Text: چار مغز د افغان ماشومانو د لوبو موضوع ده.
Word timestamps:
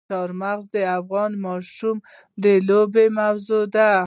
چار 0.07 0.29
مغز 0.41 0.65
د 0.75 0.77
افغان 0.99 1.31
ماشومانو 1.43 2.07
د 2.43 2.45
لوبو 2.67 3.03
موضوع 3.17 3.63
ده. 3.75 3.91